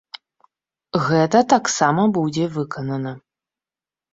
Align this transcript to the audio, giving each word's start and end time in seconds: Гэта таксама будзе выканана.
Гэта 1.09 1.41
таксама 1.53 2.07
будзе 2.17 2.45
выканана. 2.57 3.11